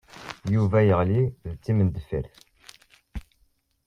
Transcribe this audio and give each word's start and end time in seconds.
Yuba 0.53 0.79
yeɣli 0.87 1.21
d 1.55 1.57
timendeffirt. 1.63 2.33